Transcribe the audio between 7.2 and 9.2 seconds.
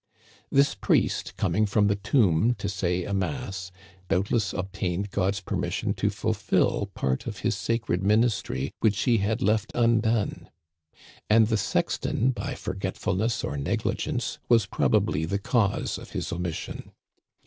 of his sacred ministry which he